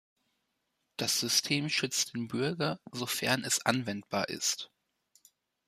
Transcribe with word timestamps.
Das 0.97 1.19
System 1.19 1.69
schützt 1.69 2.15
den 2.15 2.27
Bürger, 2.27 2.79
sofern 2.91 3.43
es 3.43 3.63
anwendbar 3.67 4.29
ist. 4.29 4.71